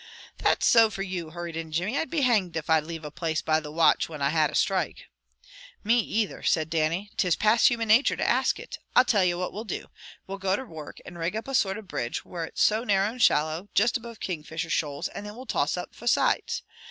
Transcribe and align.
"That's 0.39 0.65
so 0.65 0.89
for 0.89 1.03
you!" 1.03 1.29
hurried 1.29 1.55
in 1.55 1.71
Jimmy. 1.71 1.95
"I'll 1.95 2.07
be 2.07 2.21
hanged 2.21 2.57
if 2.57 2.71
I'd 2.71 2.85
leave 2.85 3.05
a 3.05 3.11
place 3.11 3.43
by 3.43 3.59
the 3.59 3.71
watch 3.71 4.07
whin 4.09 4.19
I 4.19 4.29
had 4.31 4.49
a 4.49 4.55
strike!" 4.55 5.11
"Me 5.83 5.99
either," 5.99 6.41
said 6.41 6.71
Dannie. 6.71 7.11
"'Tis 7.17 7.35
past 7.35 7.67
human 7.67 7.89
nature 7.89 8.15
to 8.15 8.27
ask 8.27 8.59
it. 8.59 8.79
I'll 8.95 9.05
tell 9.05 9.23
ye 9.23 9.35
what 9.35 9.53
we'll 9.53 9.63
do. 9.63 9.89
We'll 10.25 10.39
go 10.39 10.55
to 10.55 10.65
work 10.65 10.97
and 11.05 11.19
rig 11.19 11.35
up 11.35 11.47
a 11.47 11.53
sort 11.53 11.77
of 11.77 11.83
a 11.85 11.87
bridge 11.87 12.25
where 12.25 12.45
it's 12.45 12.63
so 12.63 12.83
narrow 12.83 13.09
and 13.11 13.21
shallow, 13.21 13.69
juist 13.75 13.95
above 13.95 14.19
Kingfisher 14.19 14.71
shoals, 14.71 15.07
and 15.07 15.23
then 15.23 15.35
we'll 15.35 15.45
toss 15.45 15.77
up 15.77 15.93
fra 15.93 16.07
sides. 16.07 16.63